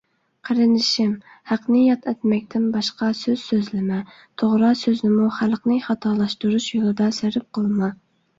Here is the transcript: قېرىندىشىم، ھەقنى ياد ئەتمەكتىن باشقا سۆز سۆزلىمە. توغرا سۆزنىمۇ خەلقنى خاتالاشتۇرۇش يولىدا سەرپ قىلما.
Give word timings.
قېرىندىشىم، 0.47 1.09
ھەقنى 1.49 1.81
ياد 1.87 2.07
ئەتمەكتىن 2.11 2.65
باشقا 2.77 3.09
سۆز 3.19 3.43
سۆزلىمە. 3.51 3.99
توغرا 4.43 4.71
سۆزنىمۇ 4.81 5.29
خەلقنى 5.37 5.79
خاتالاشتۇرۇش 5.91 6.71
يولىدا 6.79 7.13
سەرپ 7.21 7.47
قىلما. 7.61 7.93